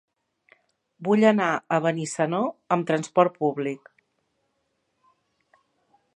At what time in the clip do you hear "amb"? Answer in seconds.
2.77-2.89